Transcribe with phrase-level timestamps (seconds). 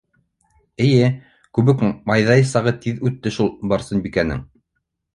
[0.85, 1.09] Эйе,
[1.59, 4.47] күбек майҙай сағы тиҙ үтте шул Барсынбикәнең!..